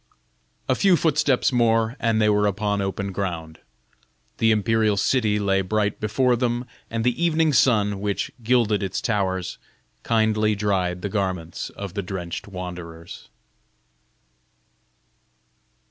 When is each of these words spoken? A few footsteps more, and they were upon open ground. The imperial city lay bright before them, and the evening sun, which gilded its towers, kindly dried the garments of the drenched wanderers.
A 0.67 0.73
few 0.73 0.97
footsteps 0.97 1.51
more, 1.53 1.95
and 1.99 2.19
they 2.19 2.27
were 2.27 2.47
upon 2.47 2.81
open 2.81 3.11
ground. 3.11 3.59
The 4.39 4.49
imperial 4.49 4.97
city 4.97 5.37
lay 5.37 5.61
bright 5.61 5.99
before 5.99 6.35
them, 6.35 6.65
and 6.89 7.03
the 7.03 7.23
evening 7.23 7.53
sun, 7.53 7.99
which 7.99 8.31
gilded 8.41 8.81
its 8.81 8.99
towers, 8.99 9.59
kindly 10.01 10.55
dried 10.55 11.03
the 11.03 11.09
garments 11.09 11.69
of 11.69 11.93
the 11.93 12.01
drenched 12.01 12.47
wanderers. 12.47 13.29